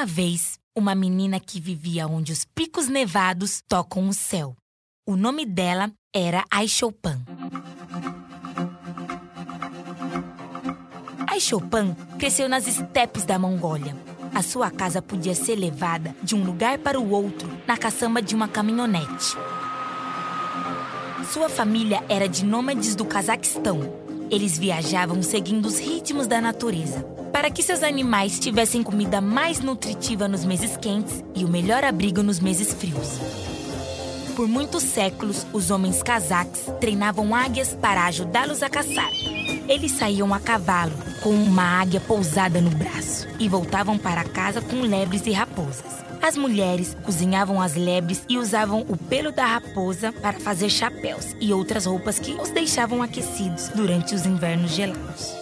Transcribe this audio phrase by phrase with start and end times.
[0.00, 4.56] Uma vez uma menina que vivia onde os picos nevados tocam o céu.
[5.06, 7.20] O nome dela era Aishopan.
[11.26, 13.94] Aishopan cresceu nas estepes da Mongólia.
[14.34, 18.34] A sua casa podia ser levada de um lugar para o outro na caçamba de
[18.34, 19.36] uma caminhonete.
[21.30, 23.80] Sua família era de nômades do Cazaquistão.
[24.30, 30.28] Eles viajavam seguindo os ritmos da natureza, para que seus animais tivessem comida mais nutritiva
[30.28, 33.18] nos meses quentes e o melhor abrigo nos meses frios.
[34.36, 39.10] Por muitos séculos, os homens cazaques treinavam águias para ajudá-los a caçar.
[39.68, 40.92] Eles saíam a cavalo,
[41.22, 46.00] com uma águia pousada no braço, e voltavam para casa com lebres e raposas.
[46.22, 51.52] As mulheres cozinhavam as lebres e usavam o pelo da raposa para fazer chapéus e
[51.52, 55.39] outras roupas que os deixavam aquecidos durante os invernos gelados.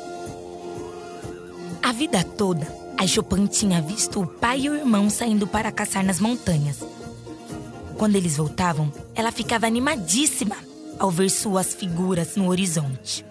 [1.88, 2.68] A vida toda,
[2.98, 6.84] a Chopin tinha visto o pai e o irmão saindo para caçar nas montanhas.
[7.96, 10.54] Quando eles voltavam, ela ficava animadíssima
[10.98, 13.24] ao ver suas figuras no horizonte.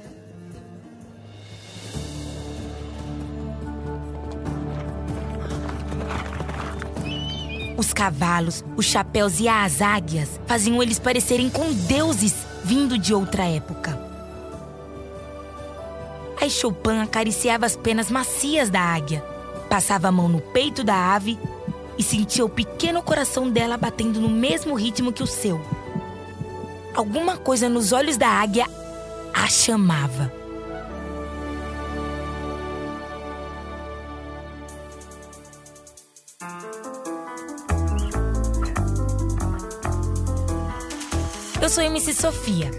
[7.78, 13.45] Os cavalos, os chapéus e as águias faziam eles parecerem com deuses vindo de outra
[13.45, 14.06] época.
[16.40, 19.24] A Chopin acariciava as penas macias da águia,
[19.70, 21.38] passava a mão no peito da ave
[21.98, 25.59] e sentia o pequeno coração dela batendo no mesmo ritmo que o seu.
[26.96, 28.66] Alguma coisa nos olhos da águia
[29.34, 30.31] a chamava.
[41.59, 42.72] Eu sou MC Sofia.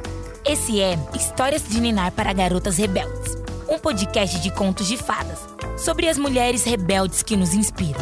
[0.44, 3.36] Esse é Histórias de Ninar para Garotas Rebeldes,
[3.68, 5.38] um podcast de contos de fadas
[5.76, 8.00] sobre as mulheres rebeldes que nos inspiram.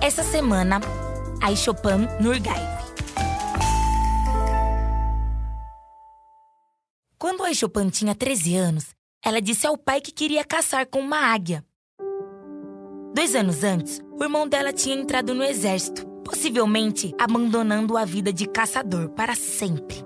[0.00, 0.80] Essa semana,
[1.40, 2.82] a Chopin Nurgaev.
[7.18, 8.86] Quando a Chopin tinha 13 anos,
[9.24, 11.64] ela disse ao pai que queria caçar com uma águia.
[13.14, 18.46] Dois anos antes, o irmão dela tinha entrado no exército possivelmente abandonando a vida de
[18.46, 19.96] caçador para sempre.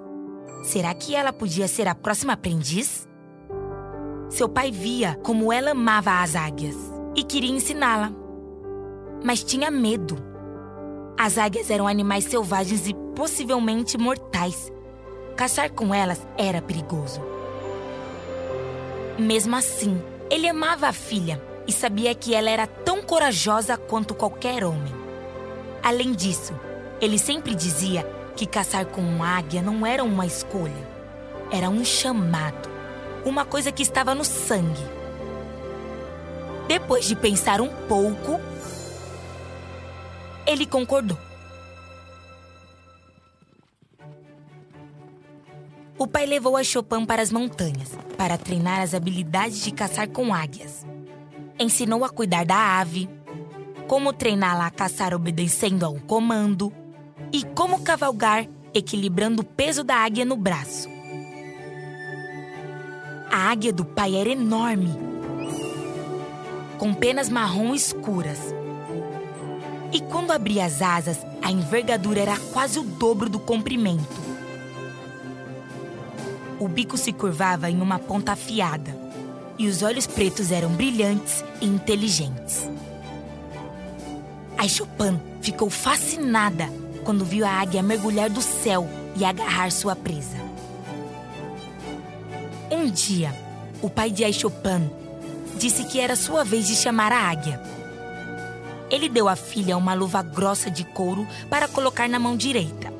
[0.65, 3.07] Será que ela podia ser a próxima aprendiz?
[4.29, 6.77] Seu pai via como ela amava as águias
[7.15, 8.13] e queria ensiná-la.
[9.25, 10.17] Mas tinha medo.
[11.17, 14.71] As águias eram animais selvagens e possivelmente mortais.
[15.37, 17.21] Caçar com elas era perigoso.
[19.19, 24.65] Mesmo assim, ele amava a filha e sabia que ela era tão corajosa quanto qualquer
[24.65, 24.95] homem.
[25.83, 26.53] Além disso,
[27.01, 28.03] ele sempre dizia
[28.35, 30.87] que caçar com uma águia não era uma escolha,
[31.51, 32.69] era um chamado,
[33.27, 34.87] uma coisa que estava no sangue.
[36.69, 38.41] Depois de pensar um pouco,
[40.47, 41.19] ele concordou.
[45.99, 50.33] O pai levou a Chopin para as montanhas para treinar as habilidades de caçar com
[50.33, 50.87] águias.
[51.59, 53.09] Ensinou a cuidar da ave,
[53.89, 56.73] como treiná-la a caçar obedecendo a um comando
[57.33, 60.96] e como cavalgar equilibrando o peso da águia no braço.
[63.37, 64.89] A águia do pai era enorme,
[66.79, 68.39] com penas marrom escuras.
[69.93, 74.17] E quando abria as asas, a envergadura era quase o dobro do comprimento.
[76.59, 78.97] O bico se curvava em uma ponta afiada
[79.59, 82.71] e os olhos pretos eram brilhantes e inteligentes.
[84.57, 86.71] A Chopin ficou fascinada
[87.05, 90.46] quando viu a águia mergulhar do céu e agarrar sua presa.
[92.87, 93.35] Um dia,
[93.83, 94.89] o pai de Aishopan
[95.59, 97.61] disse que era sua vez de chamar a águia.
[98.89, 102.93] Ele deu à filha uma luva grossa de couro para colocar na mão direita.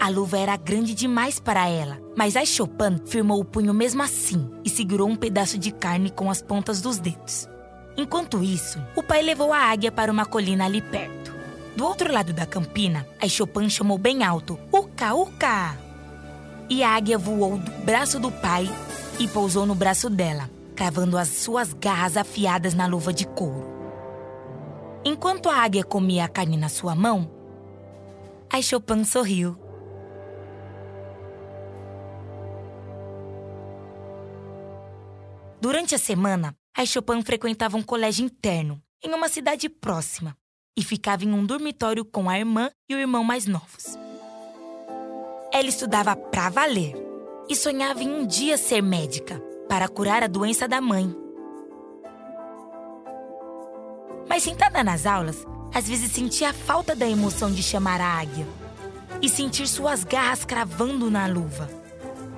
[0.00, 4.50] A luva era grande demais para ela, mas a Chopin firmou o punho mesmo assim
[4.64, 7.48] e segurou um pedaço de carne com as pontas dos dedos.
[7.96, 11.32] Enquanto isso, o pai levou a águia para uma colina ali perto.
[11.76, 15.78] Do outro lado da campina, a Chopin chamou bem alto: Uca, uca!
[16.70, 18.68] E a águia voou do braço do pai
[19.18, 23.66] e pousou no braço dela, cravando as suas garras afiadas na luva de couro.
[25.04, 27.30] Enquanto a águia comia a carne na sua mão,
[28.52, 29.58] a Chopin sorriu.
[35.60, 40.36] Durante a semana, a Chopin frequentava um colégio interno, em uma cidade próxima,
[40.76, 43.98] e ficava em um dormitório com a irmã e o irmão mais novos.
[45.52, 47.07] Ela estudava pra valer
[47.48, 51.14] e sonhava em um dia ser médica para curar a doença da mãe.
[54.28, 58.46] Mas sentada nas aulas, às vezes sentia a falta da emoção de chamar a águia
[59.22, 61.68] e sentir suas garras cravando na luva.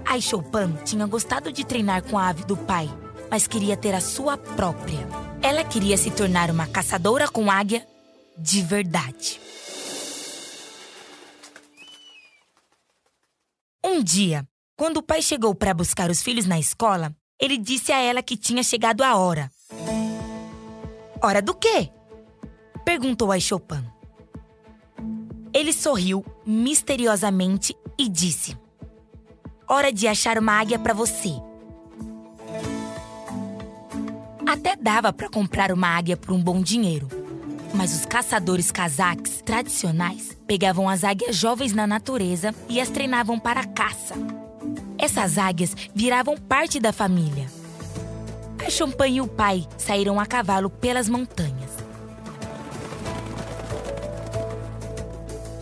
[0.04, 2.88] A Chopin tinha gostado de treinar com a ave do pai
[3.30, 4.98] mas queria ter a sua própria.
[5.40, 7.86] Ela queria se tornar uma caçadora com águia
[8.36, 9.40] de verdade.
[13.84, 14.46] Um dia,
[14.80, 18.34] quando o pai chegou para buscar os filhos na escola, ele disse a ela que
[18.34, 19.52] tinha chegado a hora.
[21.22, 21.90] Hora do quê?
[22.82, 23.84] perguntou a Chopin.
[25.52, 28.56] Ele sorriu misteriosamente e disse:
[29.68, 31.34] Hora de achar uma águia para você.
[34.48, 37.06] Até dava para comprar uma águia por um bom dinheiro.
[37.74, 43.60] Mas os caçadores cazaques tradicionais pegavam as águias jovens na natureza e as treinavam para
[43.60, 44.14] a caça.
[45.00, 47.46] Essas águias viravam parte da família.
[48.66, 51.70] A Champagne e o pai saíram a cavalo pelas montanhas.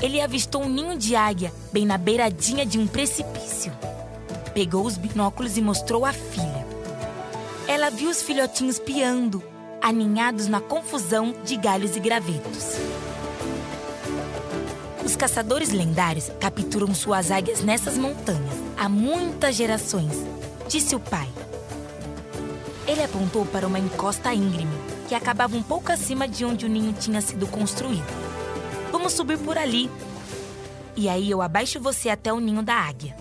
[0.03, 3.73] Ele avistou um ninho de águia bem na beiradinha de um precipício.
[4.55, 6.59] Pegou os binóculos e mostrou à filha
[7.69, 9.43] ela viu os filhotinhos piando,
[9.83, 12.79] aninhados na confusão de galhos e gravetos.
[15.09, 20.13] Os caçadores lendários capturam suas águias nessas montanhas há muitas gerações,
[20.69, 21.27] disse o pai.
[22.87, 24.77] Ele apontou para uma encosta íngreme
[25.09, 28.05] que acabava um pouco acima de onde o ninho tinha sido construído.
[28.93, 29.91] Vamos subir por ali.
[30.95, 33.17] E aí eu abaixo você até o ninho da águia.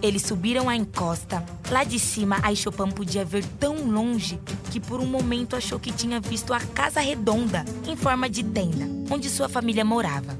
[0.00, 1.44] Eles subiram a encosta.
[1.68, 4.38] Lá de cima, a Chopin podia ver tão longe
[4.74, 8.88] que por um momento achou que tinha visto a casa redonda, em forma de tenda,
[9.08, 10.36] onde sua família morava.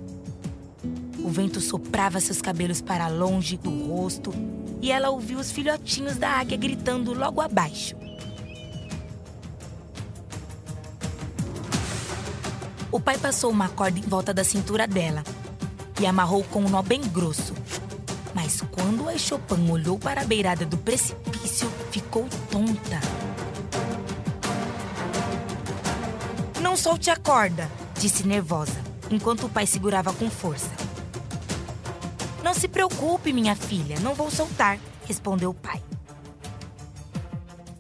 [1.20, 4.34] O vento soprava seus cabelos para longe do rosto
[4.82, 7.94] e ela ouviu os filhotinhos da águia gritando logo abaixo.
[12.90, 15.22] O pai passou uma corda em volta da cintura dela
[16.00, 17.54] e amarrou com um nó bem grosso,
[18.34, 23.13] mas quando a Chopin olhou para a beirada do precipício, ficou tonta.
[26.75, 28.75] Não solte a corda, disse nervosa,
[29.09, 30.73] enquanto o pai segurava com força.
[32.43, 35.81] Não se preocupe, minha filha, não vou soltar, respondeu o pai.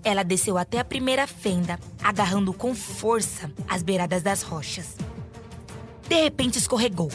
[0.04, 4.94] Ela desceu até a primeira fenda, agarrando com força as beiradas das rochas.
[6.08, 7.10] De repente escorregou.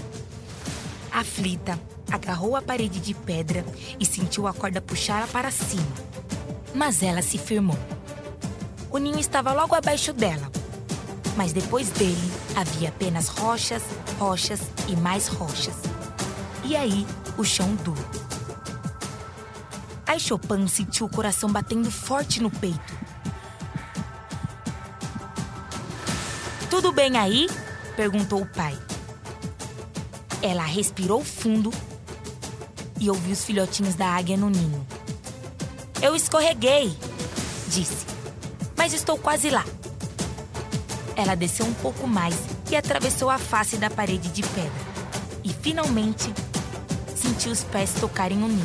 [1.09, 1.79] Aflita,
[2.11, 3.63] agarrou a parede de pedra
[3.97, 5.95] e sentiu a corda puxá-la para cima.
[6.75, 7.79] Mas ela se firmou.
[8.91, 10.58] O ninho estava logo abaixo dela.
[11.35, 13.83] Mas depois dele havia apenas rochas,
[14.17, 15.75] rochas e mais rochas.
[16.63, 17.05] E aí,
[17.37, 18.05] o chão duro.
[20.05, 22.97] A Chopin sentiu o coração batendo forte no peito.
[26.69, 27.47] Tudo bem aí?
[27.95, 28.77] perguntou o pai.
[30.41, 31.71] Ela respirou fundo
[32.99, 34.85] e ouvi os filhotinhos da águia no ninho.
[36.01, 36.95] Eu escorreguei,
[37.67, 38.05] disse,
[38.77, 39.65] mas estou quase lá.
[41.19, 42.33] Ela desceu um pouco mais
[42.71, 44.71] e atravessou a face da parede de pedra.
[45.43, 46.33] E finalmente
[47.13, 48.63] sentiu os pés tocarem o ninho.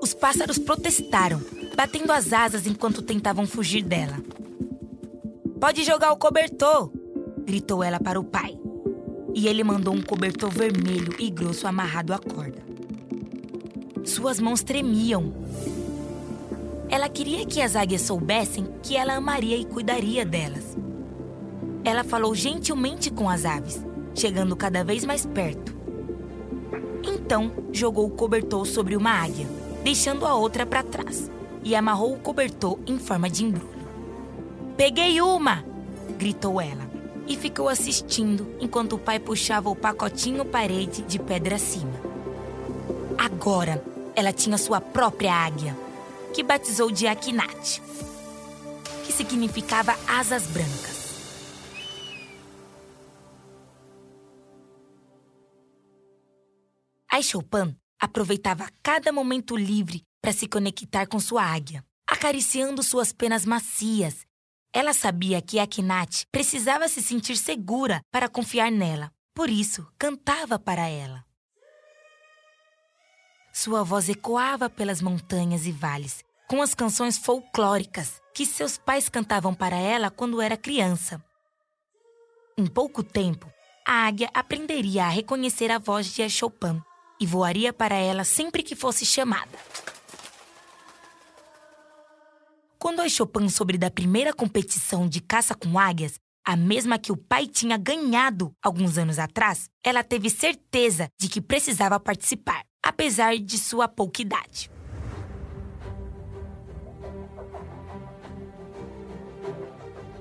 [0.00, 1.42] Os pássaros protestaram,
[1.76, 4.18] batendo as asas enquanto tentavam fugir dela.
[5.60, 6.92] Pode jogar o cobertor!
[7.44, 8.56] gritou ela para o pai
[9.34, 12.62] e ele mandou um cobertor vermelho e grosso amarrado à corda.
[14.04, 15.34] Suas mãos tremiam.
[16.90, 20.76] Ela queria que as águias soubessem que ela amaria e cuidaria delas.
[21.84, 23.82] ela falou gentilmente com as aves,
[24.14, 25.74] chegando cada vez mais perto.
[27.02, 29.46] Então, jogou o cobertor sobre uma águia,
[29.82, 31.30] deixando a outra para trás,
[31.62, 33.68] e amarrou o cobertor em forma de embrulho.
[34.76, 35.64] Peguei uma!
[36.18, 36.88] gritou ela,
[37.26, 41.94] e ficou assistindo enquanto o pai puxava o pacotinho parede de pedra acima.
[43.16, 43.82] Agora,
[44.14, 45.76] ela tinha sua própria águia,
[46.38, 47.80] que batizou de Akinat,
[49.04, 51.18] que significava asas brancas.
[57.10, 63.44] A Chopin aproveitava cada momento livre para se conectar com sua águia, acariciando suas penas
[63.44, 64.24] macias.
[64.72, 70.86] Ela sabia que Akinat precisava se sentir segura para confiar nela, por isso cantava para
[70.86, 71.26] ela.
[73.52, 79.52] Sua voz ecoava pelas montanhas e vales, com as canções folclóricas que seus pais cantavam
[79.52, 81.22] para ela quando era criança.
[82.56, 83.52] Em pouco tempo,
[83.86, 86.80] a águia aprenderia a reconhecer a voz de Chopin
[87.20, 89.58] e voaria para ela sempre que fosse chamada.
[92.78, 96.14] Quando a Chopin soube da primeira competição de caça com águias,
[96.46, 101.42] a mesma que o pai tinha ganhado alguns anos atrás, ela teve certeza de que
[101.42, 104.70] precisava participar, apesar de sua pouca idade.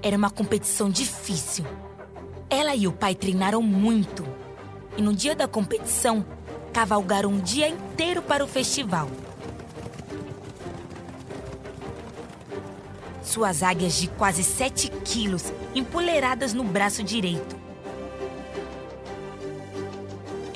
[0.08, 1.66] Era uma competição difícil.
[2.50, 4.26] Ela e o pai treinaram muito.
[4.96, 6.26] E no dia da competição,
[6.72, 9.10] cavalgaram um dia inteiro para o festival.
[13.22, 17.58] Suas águias de quase 7 quilos empoleiradas no braço direito.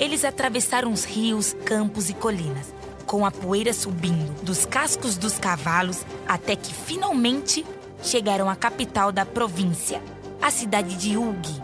[0.00, 2.72] Eles atravessaram os rios, campos e colinas,
[3.04, 7.66] com a poeira subindo dos cascos dos cavalos até que finalmente
[8.02, 10.02] chegaram à capital da província,
[10.40, 11.62] a cidade de Ugi.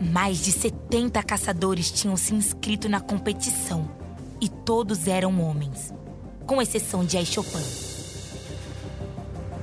[0.00, 3.88] Mais de 70 caçadores tinham se inscrito na competição
[4.40, 5.92] e todos eram homens,
[6.46, 7.62] com exceção de Aishopan.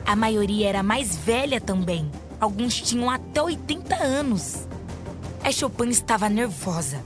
[0.05, 4.67] A maioria era mais velha também, alguns tinham até 80 anos.
[5.43, 7.03] Aishopan estava nervosa,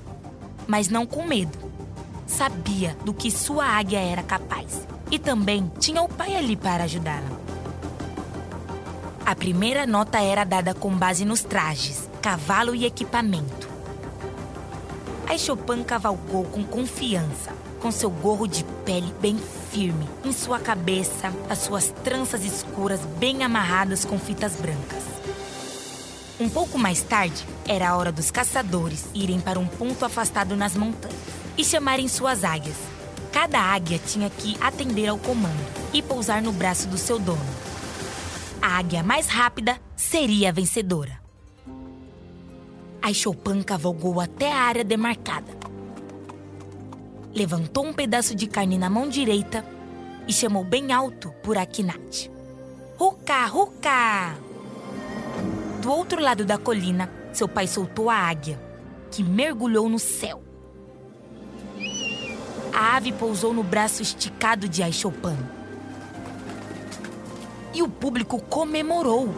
[0.68, 1.58] mas não com medo.
[2.28, 7.43] Sabia do que sua águia era capaz e também tinha o pai ali para ajudá-la.
[9.26, 13.70] A primeira nota era dada com base nos trajes, cavalo e equipamento.
[15.26, 19.38] A Chopin cavalgou com confiança, com seu gorro de pele bem
[19.72, 25.04] firme, em sua cabeça, as suas tranças escuras bem amarradas com fitas brancas.
[26.38, 30.76] Um pouco mais tarde, era a hora dos caçadores irem para um ponto afastado nas
[30.76, 31.16] montanhas
[31.58, 32.76] e chamarem suas águias.
[33.32, 37.63] Cada águia tinha que atender ao comando e pousar no braço do seu dono.
[38.66, 41.20] A águia mais rápida seria a vencedora.
[43.02, 45.52] A Chopin cavalgou até a área demarcada.
[47.36, 49.66] Levantou um pedaço de carne na mão direita
[50.26, 52.32] e chamou bem alto por Akinat.
[52.98, 54.38] Ruka, Ruka!
[55.82, 58.58] Do outro lado da colina, seu pai soltou a águia,
[59.12, 60.42] que mergulhou no céu.
[62.72, 65.36] A ave pousou no braço esticado de Aishopan.
[67.74, 69.34] E o público comemorou.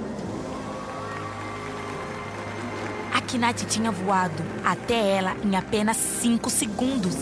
[3.14, 7.16] Akinat tinha voado até ela em apenas 5 segundos.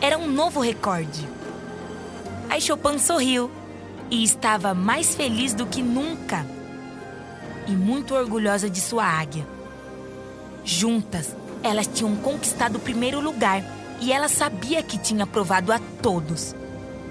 [0.00, 1.26] Era um novo recorde.
[2.50, 3.50] A Chopin sorriu
[4.10, 6.44] e estava mais feliz do que nunca.
[7.66, 9.46] E muito orgulhosa de sua águia.
[10.64, 13.62] Juntas, elas tinham conquistado o primeiro lugar
[14.00, 16.54] e ela sabia que tinha provado a todos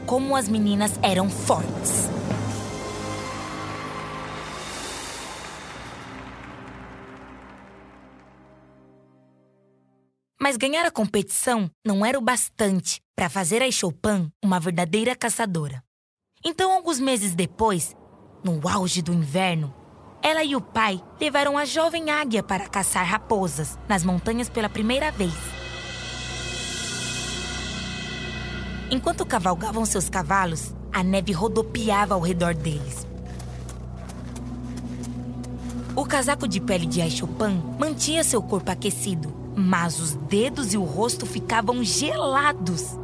[0.05, 2.09] como as meninas eram fortes.
[10.51, 15.81] Mas ganhar a competição não era o bastante para fazer a Chopin uma verdadeira caçadora.
[16.43, 17.95] Então, alguns meses depois,
[18.43, 19.73] no auge do inverno,
[20.21, 25.09] ela e o pai levaram a jovem águia para caçar raposas nas montanhas pela primeira
[25.09, 25.31] vez.
[28.91, 33.07] Enquanto cavalgavam seus cavalos, a neve rodopiava ao redor deles.
[35.95, 40.83] O casaco de pele de Aishopan mantinha seu corpo aquecido, mas os dedos e o
[40.83, 42.97] rosto ficavam gelados.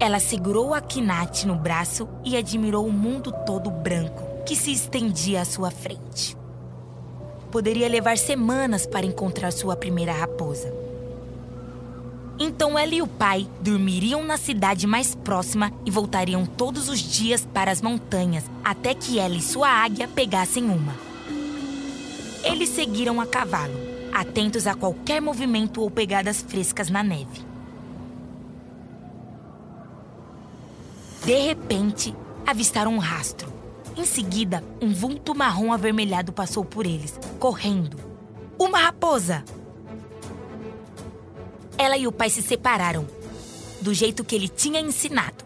[0.00, 5.42] Ela segurou a Kinat no braço e admirou o mundo todo branco que se estendia
[5.42, 6.36] à sua frente.
[7.50, 10.72] Poderia levar semanas para encontrar sua primeira raposa.
[12.38, 17.46] Então ela e o pai dormiriam na cidade mais próxima e voltariam todos os dias
[17.52, 20.94] para as montanhas até que ela e sua águia pegassem uma.
[22.44, 23.74] eles seguiram a cavalo,
[24.12, 27.46] atentos a qualquer movimento ou pegadas frescas na neve.
[31.24, 32.14] De repente,
[32.46, 33.52] avistaram um rastro.
[33.96, 37.98] Em seguida, um vulto marrom avermelhado passou por eles, correndo.
[38.58, 39.44] Uma raposa!
[41.76, 43.06] Ela e o pai se separaram,
[43.80, 45.44] do jeito que ele tinha ensinado.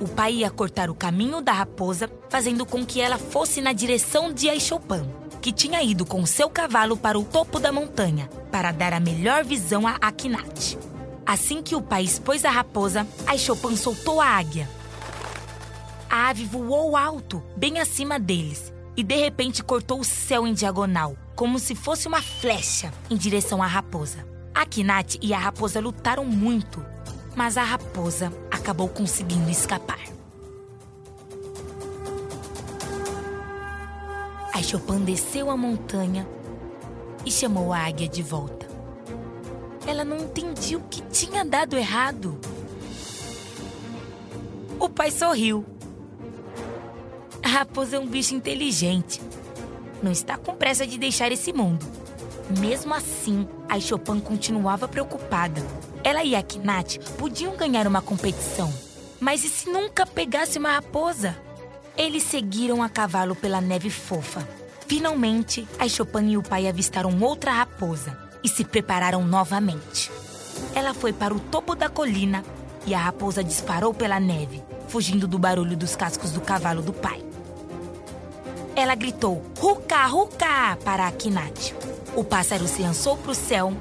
[0.00, 4.32] O pai ia cortar o caminho da raposa, fazendo com que ela fosse na direção
[4.32, 5.06] de Aishopan,
[5.42, 9.44] que tinha ido com seu cavalo para o topo da montanha, para dar a melhor
[9.44, 10.78] visão a Akinat.
[11.26, 14.70] Assim que o pai expôs a raposa, Aishopan soltou a águia.
[16.08, 21.16] A ave voou alto, bem acima deles, e de repente cortou o céu em diagonal,
[21.34, 24.24] como se fosse uma flecha, em direção à raposa.
[24.54, 26.84] Akinat e a raposa lutaram muito,
[27.34, 29.98] mas a raposa acabou conseguindo escapar.
[34.62, 36.24] A Chopin desceu a montanha
[37.26, 38.64] e chamou a águia de volta.
[39.84, 42.38] Ela não entendia o que tinha dado errado.
[44.78, 45.66] O pai sorriu.
[47.42, 49.20] A raposa é um bicho inteligente.
[50.00, 51.84] Não está com pressa de deixar esse mundo.
[52.60, 55.60] Mesmo assim, a Chopin continuava preocupada.
[56.04, 58.72] Ela e a Kinat podiam ganhar uma competição.
[59.18, 61.36] Mas e se nunca pegasse uma raposa?
[61.96, 64.46] Eles seguiram a cavalo pela neve fofa.
[64.86, 70.10] Finalmente, a Chopin e o pai avistaram outra raposa e se prepararam novamente.
[70.74, 72.42] Ela foi para o topo da colina
[72.86, 77.22] e a raposa disparou pela neve, fugindo do barulho dos cascos do cavalo do pai.
[78.74, 80.78] Ela gritou: Ruka, Ruka!
[80.84, 81.74] para a Kinat.
[82.16, 83.72] O pássaro se lançou para o céu,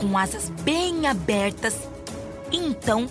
[0.00, 1.76] com asas bem abertas,
[2.50, 3.06] e então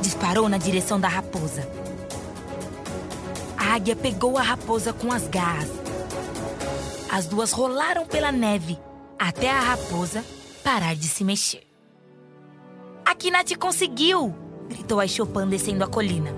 [0.00, 1.85] disparou na direção da raposa.
[3.76, 5.70] A águia pegou a raposa com as garras.
[7.12, 8.78] As duas rolaram pela neve
[9.18, 10.24] até a raposa
[10.64, 11.62] parar de se mexer.
[13.04, 14.34] A Kinat conseguiu!
[14.66, 16.30] gritou a Chopin descendo a colina.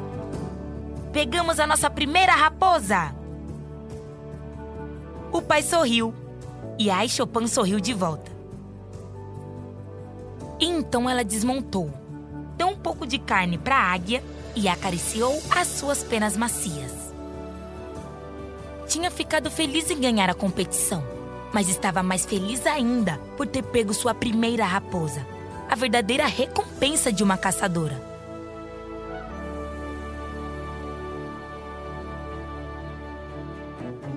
[1.13, 3.15] Pegamos a nossa primeira raposa!
[5.31, 6.13] O pai sorriu
[6.77, 8.33] e a Chopin sorriu de volta.
[10.59, 11.89] E então ela desmontou,
[12.57, 14.25] deu um pouco de carne para a águia
[14.57, 17.08] e acariciou as suas penas macias.
[18.89, 21.05] Tinha ficado feliz em ganhar a competição,
[21.53, 25.27] mas estava mais feliz ainda por ter pego sua primeira raposa,
[25.69, 28.03] a verdadeira recompensa de uma caçadora.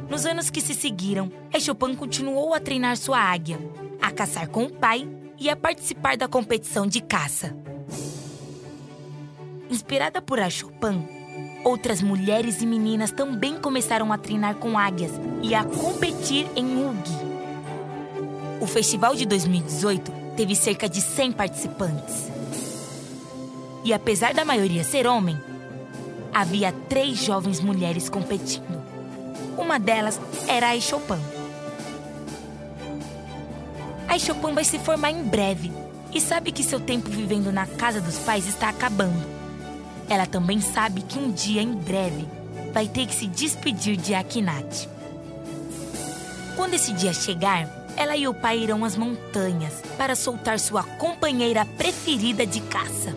[0.09, 1.29] Nos anos que se seguiram,
[1.59, 3.59] Chopin continuou a treinar sua águia,
[4.01, 5.05] a caçar com o pai
[5.37, 7.53] e a participar da competição de caça.
[9.69, 11.20] Inspirada por Chopin,
[11.63, 17.31] outras mulheres e meninas também começaram a treinar com águias e a competir em Ugi.
[18.59, 22.31] O festival de 2018 teve cerca de 100 participantes.
[23.83, 25.37] E apesar da maioria ser homem,
[26.33, 28.81] havia três jovens mulheres competindo.
[29.57, 31.19] Uma delas era a Chopin.
[34.07, 35.71] A Chopin vai se formar em breve
[36.13, 39.40] e sabe que seu tempo vivendo na casa dos pais está acabando.
[40.11, 42.27] Ela também sabe que um dia em breve
[42.73, 44.89] vai ter que se despedir de Akinat.
[46.57, 51.65] Quando esse dia chegar, ela e o pai irão às montanhas para soltar sua companheira
[51.77, 53.15] preferida de caça.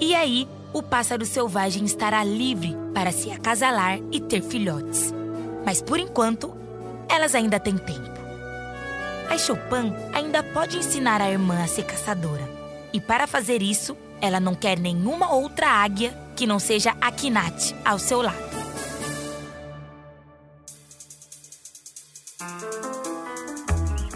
[0.00, 5.14] E aí, o pássaro selvagem estará livre para se acasalar e ter filhotes.
[5.64, 6.52] Mas por enquanto,
[7.08, 8.10] elas ainda têm tempo.
[9.30, 12.42] A Chopin ainda pode ensinar a irmã a ser caçadora.
[12.92, 17.12] E para fazer isso, ela não quer nenhuma outra águia que não seja a
[17.84, 18.46] ao seu lado.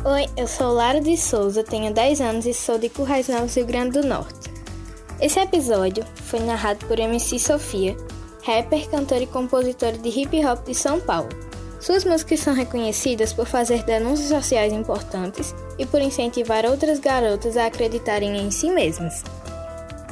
[0.04, 3.66] Oi, eu sou Lara de Souza, tenho 10 anos e sou de Currais Novos, Rio
[3.66, 4.50] Grande do Norte.
[5.20, 7.94] Esse episódio foi narrado por MC Sofia,
[8.42, 11.28] rapper, cantora e compositora de hip hop de São Paulo.
[11.78, 17.66] Suas músicas são reconhecidas por fazer denúncias sociais importantes e por incentivar outras garotas a
[17.66, 19.22] acreditarem em si mesmas.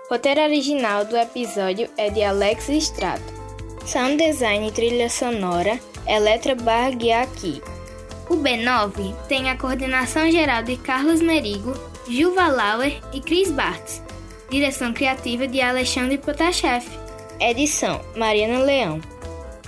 [0.10, 3.32] Roteiro original do episódio é de Alex Strato.
[3.86, 7.62] Sound design e trilha sonora Eletra Barguiaqui.
[8.28, 11.76] O B9 tem a coordenação geral de Carlos Merigo,
[12.08, 14.02] Gilva Lauer e Cris Bartz.
[14.50, 16.88] Direção criativa de Alexandre Potashev.
[17.40, 19.00] Edição Mariana Leão.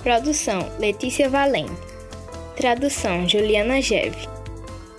[0.02, 1.91] Produção Letícia Valente.
[2.56, 4.28] Tradução Juliana Geve.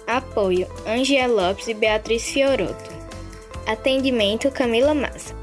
[0.07, 2.91] Apoio Angela Lopes e Beatriz Fioroto.
[3.67, 5.35] Atendimento Camila Massa.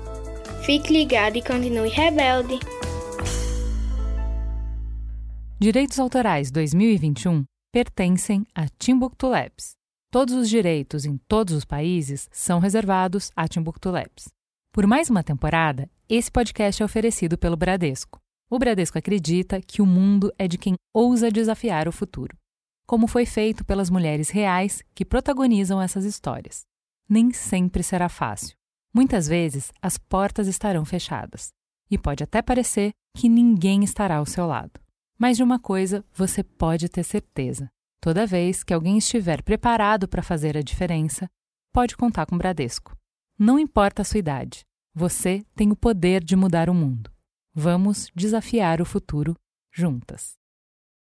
[0.64, 2.60] Fique ligado e continue rebelde.
[5.60, 9.72] Direitos Autorais 2021 pertencem a Timbuktu Labs.
[10.12, 14.30] Todos os direitos em todos os países são reservados a Timbuktu Labs.
[14.74, 18.20] Por mais uma temporada, esse podcast é oferecido pelo Bradesco.
[18.52, 22.36] O Bradesco acredita que o mundo é de quem ousa desafiar o futuro,
[22.88, 26.64] como foi feito pelas mulheres reais que protagonizam essas histórias.
[27.08, 28.56] Nem sempre será fácil.
[28.92, 31.50] Muitas vezes as portas estarão fechadas
[31.92, 34.80] e pode até parecer que ninguém estará ao seu lado.
[35.16, 37.70] Mas de uma coisa você pode ter certeza:
[38.02, 41.30] toda vez que alguém estiver preparado para fazer a diferença,
[41.72, 42.98] pode contar com o Bradesco.
[43.38, 47.12] Não importa a sua idade, você tem o poder de mudar o mundo.
[47.62, 49.36] Vamos desafiar o futuro
[49.70, 50.39] juntas.